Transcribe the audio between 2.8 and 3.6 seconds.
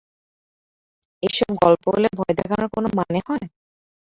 মানে হয়?